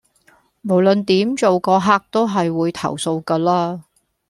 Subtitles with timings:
[0.63, 3.83] 無論點做個客都係會投訴㗎啦